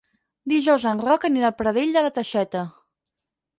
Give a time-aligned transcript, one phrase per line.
[0.53, 2.65] Dijous en Roc anirà a Pradell de la Teixeta.